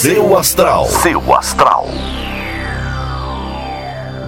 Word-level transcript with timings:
Seu 0.00 0.34
astral. 0.34 0.86
Seu 0.86 1.34
astral. 1.34 1.86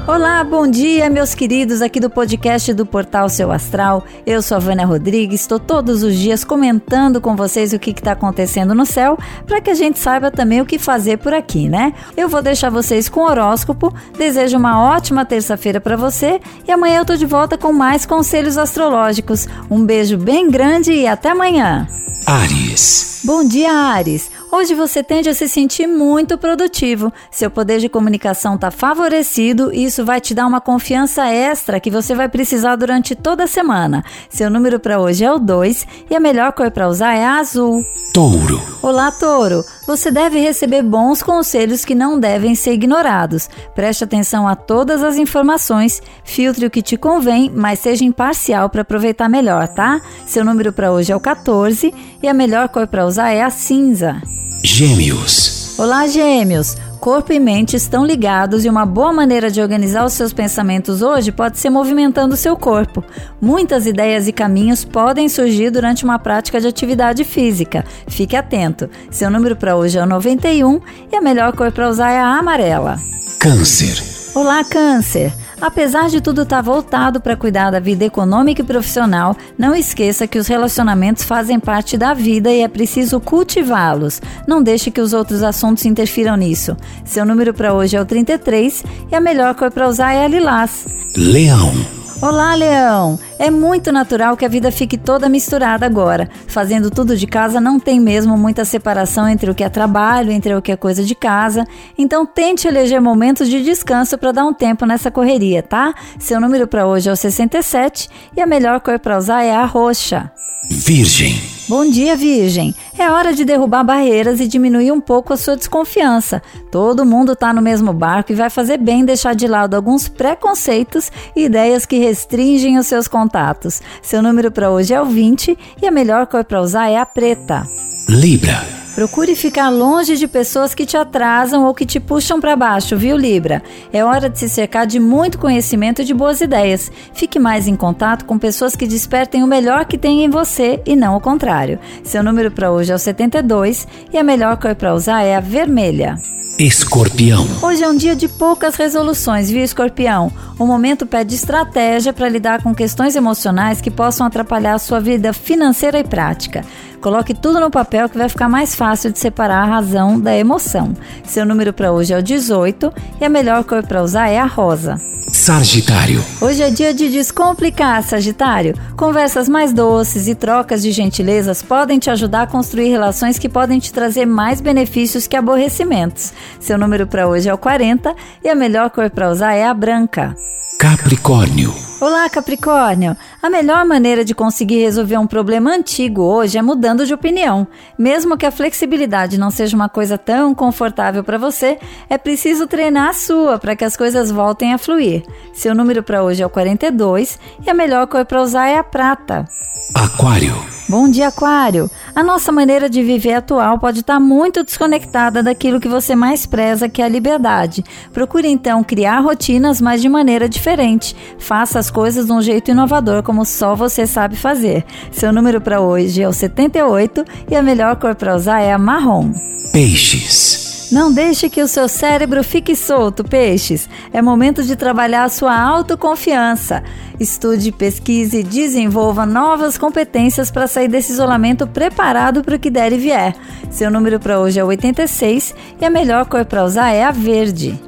Olá, 0.07 0.45
bom 0.45 0.71
dia, 0.71 1.09
meus 1.09 1.35
queridos 1.35 1.81
aqui 1.81 1.99
do 1.99 2.11
podcast 2.11 2.75
do 2.75 2.85
Portal 2.85 3.27
Seu 3.31 3.51
Astral. 3.51 4.05
Eu 4.27 4.43
sou 4.43 4.59
a 4.59 4.61
Vânia 4.61 4.85
Rodrigues, 4.85 5.41
estou 5.41 5.59
todos 5.59 6.03
os 6.03 6.15
dias 6.15 6.45
comentando 6.45 7.23
com 7.23 7.35
vocês 7.35 7.73
o 7.73 7.79
que 7.79 7.93
está 7.93 8.13
acontecendo 8.13 8.75
no 8.75 8.85
céu, 8.85 9.19
para 9.47 9.63
que 9.63 9.71
a 9.71 9.75
gente 9.75 9.99
saiba 9.99 10.31
também 10.31 10.61
o 10.61 10.67
que 10.67 10.79
fazer 10.79 11.17
por 11.17 11.33
aqui, 11.33 11.71
né? 11.71 11.95
Eu 12.15 12.29
vou 12.29 12.43
deixar 12.43 12.69
vocês 12.69 13.09
com 13.09 13.21
o 13.21 13.27
horóscopo, 13.27 13.95
desejo 14.19 14.59
uma 14.59 14.79
ótima 14.79 15.25
terça-feira 15.25 15.81
para 15.81 15.97
você 15.97 16.39
e 16.69 16.71
amanhã 16.71 16.99
eu 16.99 17.07
tô 17.07 17.17
de 17.17 17.25
volta 17.25 17.57
com 17.57 17.73
mais 17.73 18.05
conselhos 18.05 18.59
astrológicos. 18.59 19.49
Um 19.71 19.87
beijo 19.87 20.19
bem 20.19 20.51
grande 20.51 20.93
e 20.93 21.07
até 21.07 21.31
amanhã. 21.31 21.89
Ares. 22.27 23.12
Bom 23.25 23.45
dia, 23.45 23.73
Ares. 23.73 24.33
Hoje 24.51 24.75
você 24.75 25.01
tende 25.01 25.29
a 25.29 25.35
se 25.35 25.49
sentir 25.49 25.87
muito 25.87 26.37
produtivo. 26.37 27.13
Seu 27.31 27.49
poder 27.49 27.79
de 27.79 27.89
comunicação 27.89 28.57
está 28.57 28.69
favorecido 28.69 29.73
e 29.73 29.85
isso 29.85 30.05
vai 30.05 30.21
te 30.21 30.35
dar 30.35 30.45
uma 30.45 30.61
confiança 30.61 31.29
extra 31.29 31.79
que 31.79 31.89
você 31.89 32.17
vai 32.17 32.29
precisar 32.29 32.75
durante 32.75 33.15
toda 33.15 33.45
a 33.45 33.47
semana. 33.47 34.05
Seu 34.29 34.51
número 34.51 34.81
para 34.81 34.99
hoje 34.99 35.25
é 35.25 35.33
o 35.33 35.39
2 35.39 35.87
e 36.11 36.17
a 36.17 36.19
melhor 36.19 36.53
cor 36.53 36.73
para 36.73 36.89
usar 36.89 37.15
é 37.15 37.25
a 37.25 37.37
azul. 37.37 37.85
Touro. 38.13 38.61
Olá, 38.83 39.13
Touro. 39.13 39.65
Você 39.87 40.11
deve 40.13 40.39
receber 40.39 40.83
bons 40.83 41.23
conselhos 41.23 41.85
que 41.85 41.95
não 41.95 42.19
devem 42.19 42.55
ser 42.55 42.73
ignorados. 42.73 43.49
Preste 43.75 44.05
atenção 44.05 44.47
a 44.47 44.55
todas 44.55 45.03
as 45.03 45.17
informações, 45.17 46.01
filtre 46.25 46.67
o 46.67 46.71
que 46.71 46.81
te 46.81 46.97
convém, 46.97 47.51
mas 47.53 47.81
seja 47.81 48.05
imparcial 48.05 48.71
para 48.71 48.83
aproveitar 48.83 49.29
melhor, 49.29 49.67
tá? 49.67 50.01
Seu 50.25 50.45
número 50.45 50.73
para 50.73 50.93
hoje 50.93 51.13
é 51.13 51.17
o 51.17 51.21
14 51.21 51.93
e 52.23 52.29
a 52.29 52.35
melhor 52.35 52.69
cor 52.69 52.87
para 52.87 53.05
usar 53.05 53.31
é 53.31 53.43
a 53.43 53.51
cinza. 53.51 54.23
Gêmeos. 54.63 55.77
Olá, 55.79 56.07
Gêmeos. 56.07 56.77
Corpo 57.03 57.33
e 57.33 57.41
mente 57.41 57.75
estão 57.75 58.07
ligados 58.07 58.65
e 58.65 58.69
uma 58.69 58.87
boa 58.87 59.13
maneira 59.13 59.51
de 59.51 59.61
organizar 59.61 60.05
os 60.05 60.13
seus 60.13 60.33
pensamentos 60.33 61.03
hoje 61.03 61.33
pode 61.33 61.59
ser 61.59 61.69
movimentando 61.69 62.35
o 62.35 62.37
seu 62.37 62.57
corpo. 62.57 63.03
Muitas 63.41 63.89
ideias 63.89 64.29
e 64.29 64.33
caminhos 64.33 64.85
podem 64.85 65.29
surgir 65.29 65.71
durante 65.71 66.05
uma 66.05 66.17
prática 66.17 66.61
de 66.61 66.69
atividade 66.69 67.25
física. 67.25 67.85
Fique 68.07 68.37
atento. 68.37 68.89
Seu 69.11 69.29
número 69.33 69.57
para 69.57 69.75
hoje 69.75 69.99
é 69.99 70.03
o 70.05 70.07
91 70.07 70.81
e 71.11 71.17
a 71.17 71.21
melhor 71.21 71.57
cor 71.57 71.73
para 71.73 71.89
usar 71.89 72.13
é 72.13 72.21
a 72.21 72.39
amarela. 72.39 73.01
Câncer. 73.41 74.01
Olá, 74.33 74.63
Câncer. 74.63 75.33
Apesar 75.63 76.09
de 76.09 76.21
tudo 76.21 76.43
estar 76.43 76.57
tá 76.57 76.63
voltado 76.63 77.21
para 77.21 77.37
cuidar 77.37 77.71
da 77.71 77.79
vida 77.79 78.05
econômica 78.05 78.63
e 78.63 78.65
profissional, 78.65 79.37
não 79.57 79.77
esqueça 79.77 80.27
que 80.27 80.37
os 80.37 80.49
relacionamentos 80.49 81.23
fazem 81.23 81.61
parte 81.61 81.97
da 81.97 82.13
vida 82.13 82.51
e 82.51 82.63
é 82.63 82.69
preciso 82.69 83.21
cultivá-los. 83.21 84.21
Não 84.45 84.61
deixe 84.61 84.91
que 84.91 85.01
os 85.01 85.13
outros 85.13 85.41
assuntos 85.41 85.85
interfiram 85.85 86.35
nisso. 86.35 86.77
Seu 87.05 87.25
número 87.25 87.55
para 87.55 87.73
hoje 87.73 87.97
é 87.97 88.01
o 88.01 88.05
33 88.05 88.83
e 89.09 89.15
a 89.15 89.21
melhor 89.21 89.55
cor 89.55 89.71
para 89.71 89.89
usar 89.89 90.13
é 90.13 90.25
a 90.25 90.29
lilás. 90.29 90.85
Leão. 91.17 92.02
Olá, 92.23 92.55
Leão! 92.55 93.19
É 93.37 93.51
muito 93.51 93.91
natural 93.91 94.37
que 94.37 94.45
a 94.45 94.49
vida 94.49 94.71
fique 94.71 94.97
toda 94.97 95.29
misturada 95.29 95.85
agora. 95.85 96.31
Fazendo 96.47 96.89
tudo 96.89 97.17
de 97.17 97.27
casa 97.27 97.61
não 97.61 97.81
tem 97.81 97.99
mesmo 97.99 98.39
muita 98.39 98.65
separação 98.65 99.29
entre 99.29 99.51
o 99.51 99.55
que 99.57 99.65
é 99.65 99.69
trabalho, 99.69 100.31
entre 100.31 100.55
o 100.55 100.63
que 100.63 100.71
é 100.71 100.77
coisa 100.77 101.03
de 101.03 101.17
casa. 101.17 101.67
Então 101.99 102.25
tente 102.25 102.69
eleger 102.69 103.01
momentos 103.01 103.49
de 103.49 103.61
descanso 103.65 104.17
para 104.17 104.31
dar 104.31 104.45
um 104.45 104.55
tempo 104.55 104.87
nessa 104.87 105.11
correria, 105.11 105.65
tá? 105.65 105.93
Seu 106.17 106.41
número 106.41 106.69
para 106.69 106.87
hoje 106.87 107.09
é 107.09 107.13
o 107.13 107.17
67 107.17 108.09
e 108.37 108.41
a 108.41 108.47
melhor 108.47 108.79
cor 108.79 109.01
para 109.01 109.19
usar 109.19 109.43
é 109.43 109.53
a 109.53 109.65
roxa. 109.65 110.31
Virgem. 110.71 111.52
Bom 111.69 111.89
dia, 111.89 112.17
Virgem. 112.17 112.75
É 112.99 113.11
hora 113.11 113.33
de 113.33 113.45
derrubar 113.45 113.85
barreiras 113.85 114.41
e 114.41 114.49
diminuir 114.49 114.91
um 114.91 115.01
pouco 115.01 115.33
a 115.33 115.37
sua 115.37 115.57
desconfiança. 115.57 116.43
Todo 116.71 117.07
mundo 117.07 117.33
está 117.33 117.53
no 117.53 117.63
mesmo 117.63 117.93
barco 117.93 118.33
e 118.33 118.35
vai 118.35 118.51
fazer 118.51 118.79
bem 118.79 119.05
deixar 119.05 119.35
de 119.35 119.47
lado 119.47 119.75
alguns 119.75 120.09
preconceitos 120.09 121.11
e 121.37 121.45
ideias 121.45 121.87
que 121.87 121.99
restringem 121.99 122.79
os 122.79 122.87
seus 122.87 123.07
contatos. 123.07 123.81
Seu 124.03 124.21
número 124.21 124.51
para 124.51 124.71
hoje 124.71 124.93
é 124.93 125.01
o 125.01 125.07
20 125.07 125.57
e 125.81 125.87
a 125.87 125.91
melhor 125.91 126.27
cor 126.27 126.45
para 126.45 126.61
usar 126.61 126.89
é 126.89 126.99
a 126.99 127.07
preta. 127.07 127.67
Libra. 128.09 128.82
Procure 128.95 129.35
ficar 129.35 129.71
longe 129.71 130.19
de 130.19 130.29
pessoas 130.29 130.75
que 130.75 130.85
te 130.85 130.99
atrasam 130.99 131.65
ou 131.65 131.73
que 131.73 131.87
te 131.87 131.99
puxam 131.99 132.39
para 132.39 132.55
baixo, 132.55 132.95
viu, 132.95 133.17
Libra? 133.17 133.63
É 133.91 134.05
hora 134.05 134.29
de 134.29 134.39
se 134.39 134.51
cercar 134.51 134.87
de 134.87 135.01
muito 135.01 135.39
conhecimento 135.39 136.03
e 136.03 136.05
de 136.05 136.13
boas 136.13 136.43
ideias. 136.43 136.93
Fique 137.15 137.39
mais 137.39 137.67
em 137.67 137.75
contato 137.75 138.27
com 138.27 138.39
pessoas 138.39 138.77
que 138.77 138.87
despertem 138.87 139.43
o 139.43 139.47
melhor 139.47 139.87
que 139.87 139.97
tem 139.97 140.25
em 140.25 140.29
você 140.29 140.83
e 140.85 140.95
não 140.95 141.17
o 141.17 141.21
contrário. 141.21 141.79
Seu 142.05 142.23
número 142.23 142.51
para 142.51 142.71
hoje 142.71 142.93
é 142.93 142.95
o 142.95 142.99
72 142.99 143.89
e 144.13 144.19
a 144.19 144.23
melhor 144.23 144.59
cor 144.59 144.75
para 144.75 144.95
usar 144.95 145.23
é 145.23 145.37
a 145.37 145.41
vermelha. 145.41 146.19
Escorpião. 146.59 147.47
Hoje 147.63 147.83
é 147.83 147.89
um 147.89 147.97
dia 147.97 148.15
de 148.15 148.29
poucas 148.29 148.75
resoluções, 148.77 149.51
viu, 149.51 149.65
Escorpião? 149.65 150.31
O 150.59 150.67
momento 150.67 151.07
pede 151.07 151.35
estratégia 151.35 152.13
para 152.13 152.29
lidar 152.29 152.63
com 152.63 152.75
questões 152.75 153.17
emocionais 153.17 153.81
que 153.81 153.91
possam 153.91 154.27
atrapalhar 154.27 154.75
a 154.75 154.79
sua 154.79 155.01
vida 155.01 155.33
financeira 155.33 155.99
e 155.99 156.05
prática. 156.05 156.63
Coloque 157.03 157.35
tudo 157.35 157.59
no 157.59 157.69
papel 157.69 158.09
que 158.09 158.17
vai 158.17 158.29
ficar 158.29 158.49
mais 158.49 158.77
fácil 158.77 159.11
de 159.11 159.19
separar 159.19 159.65
a 159.65 159.67
razão 159.67 160.21
da 160.21 160.37
emoção. 160.37 160.95
Seu 161.25 161.45
número 161.45 161.73
para 161.73 161.91
hoje 161.91 162.15
é 162.15 162.19
o 162.19 162.23
18 162.23 162.93
e 163.21 163.25
a 163.25 163.29
melhor 163.29 163.65
cor 163.65 163.83
para 163.85 164.05
usar 164.05 164.29
é 164.29 164.39
a 164.39 164.47
rosa. 164.47 165.01
Sagitário. 165.33 166.25
Hoje 166.41 166.63
é 166.63 166.71
dia 166.71 166.95
de 166.95 167.11
descomplicar, 167.11 168.01
Sagitário. 168.05 168.79
Conversas 168.97 169.49
mais 169.49 169.73
doces 169.73 170.29
e 170.29 170.35
trocas 170.37 170.81
de 170.81 170.93
gentilezas 170.93 171.61
podem 171.61 171.99
te 171.99 172.09
ajudar 172.09 172.43
a 172.43 172.47
construir 172.47 172.91
relações 172.91 173.37
que 173.37 173.49
podem 173.49 173.81
te 173.81 173.93
trazer 173.93 174.25
mais 174.25 174.61
benefícios 174.61 175.27
que 175.27 175.35
aborrecimentos. 175.35 176.33
Seu 176.61 176.79
número 176.79 177.09
para 177.09 177.27
hoje 177.27 177.49
é 177.49 177.55
o 177.55 177.59
40 177.59 178.15
e 178.45 178.49
a 178.49 178.55
melhor 178.55 178.91
cor 178.91 179.11
para 179.11 179.29
usar 179.29 179.55
é 179.55 179.67
a 179.67 179.75
branca. 179.75 180.37
Capricórnio. 180.79 181.92
Olá, 182.03 182.29
Capricórnio! 182.29 183.17
A 183.41 183.49
melhor 183.49 183.85
maneira 183.85 184.25
de 184.25 184.35
conseguir 184.35 184.81
resolver 184.81 185.17
um 185.19 185.27
problema 185.27 185.71
antigo 185.71 186.21
hoje 186.21 186.59
é 186.59 186.63
mudando 186.63 187.07
de 187.07 187.15
opinião. 187.15 187.65
Mesmo 187.97 188.37
que 188.37 188.45
a 188.45 188.51
flexibilidade 188.51 189.39
não 189.39 189.53
seja 189.53 189.77
uma 189.77 189.89
coisa 189.89 190.19
tão 190.19 190.53
confortável 190.53 191.23
para 191.23 191.39
você, 191.39 191.79
é 192.11 192.19
preciso 192.19 192.67
treinar 192.67 193.11
a 193.11 193.15
sua 193.15 193.57
para 193.57 193.77
que 193.77 193.85
as 193.85 193.97
coisas 193.97 194.33
voltem 194.33 194.75
a 194.75 194.79
fluir. 194.79 195.23
Seu 195.55 195.77
número 195.77 196.03
para 196.03 196.25
hoje 196.25 196.43
é 196.43 196.47
o 196.47 196.51
42 196.51 197.39
e 197.65 197.71
a 197.71 197.75
melhor 197.75 198.09
cor 198.09 198.25
para 198.25 198.43
usar 198.43 198.67
é 198.67 198.79
a 198.79 198.83
prata. 198.83 199.49
Aquário. 199.95 200.72
Bom 200.93 201.09
dia, 201.09 201.29
Aquário! 201.29 201.91
A 202.15 202.23
nossa 202.23 202.53
maneira 202.53 202.87
de 202.87 203.03
viver 203.03 203.33
atual 203.33 203.79
pode 203.79 204.01
estar 204.01 204.21
muito 204.21 204.63
desconectada 204.63 205.43
daquilo 205.43 205.81
que 205.81 205.89
você 205.89 206.15
mais 206.15 206.45
preza, 206.45 206.87
que 206.87 207.01
é 207.01 207.07
a 207.07 207.09
liberdade. 207.09 207.83
Procure 208.13 208.47
então 208.47 208.85
criar 208.85 209.21
rotinas, 209.21 209.81
mas 209.81 210.03
de 210.03 210.09
maneira 210.11 210.47
diferente. 210.47 211.17
Faça 211.39 211.79
as 211.79 211.91
coisas 211.91 212.27
de 212.27 212.33
um 212.33 212.43
jeito 212.43 212.73
inovador, 212.73 213.23
como 213.23 213.43
só 213.47 213.75
você 213.75 214.07
sabe 214.07 214.37
fazer. 214.37 214.85
Seu 215.11 215.33
número 215.33 215.63
para 215.63 215.81
hoje 215.81 216.21
é 216.21 216.29
o 216.29 216.33
78 216.33 217.25
e 217.51 217.57
a 217.57 217.63
melhor 217.63 217.97
cor 217.97 218.15
para 218.15 218.37
usar 218.37 218.61
é 218.61 218.71
a 218.71 218.79
marrom. 218.79 219.33
Peixes. 219.73 220.91
Não 220.93 221.11
deixe 221.11 221.49
que 221.49 221.63
o 221.63 221.67
seu 221.67 221.89
cérebro 221.89 222.45
fique 222.45 222.77
solto, 222.77 223.25
peixes. 223.25 223.89
É 224.13 224.21
momento 224.21 224.63
de 224.63 224.77
trabalhar 224.77 225.25
a 225.25 225.31
sua 225.31 225.59
autoconfiança. 225.59 226.83
Estude, 227.23 227.71
pesquise 227.71 228.41
e 228.41 228.43
desenvolva 228.43 229.25
novas 229.25 229.79
competências 229.79 230.51
para 230.51 230.67
sair 230.67 230.89
desse 230.89 231.13
isolamento 231.13 231.69
preparado 231.69 232.43
para 232.43 232.57
o 232.57 232.59
que 232.59 232.69
der 232.69 232.93
e 232.93 232.99
vier. 232.99 233.37
Seu 233.71 233.93
número 233.93 234.19
para 234.19 234.41
hoje 234.41 234.59
é 234.59 234.65
86 234.65 235.55
e 235.81 235.85
a 235.85 235.91
melhor 235.91 236.27
cor 236.27 236.45
para 236.45 236.65
usar 236.65 236.91
é 236.91 237.05
a 237.05 237.13
verde. 237.13 237.81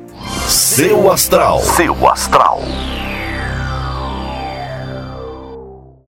Seu 0.46 1.10
astral. 1.10 1.60
Seu 1.60 2.08
astral. 2.08 2.62